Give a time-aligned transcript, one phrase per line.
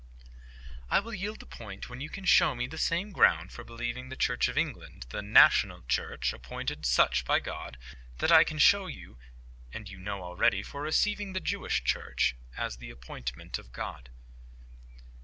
[0.89, 4.09] "I will yield the point when you can show me the same ground for believing
[4.09, 7.77] the Church of England THE NATIONAL CHURCH, appointed such by God,
[8.17, 9.19] that I can show you,
[9.71, 14.09] and you know already, for receiving the Jewish Church as the appointment of God."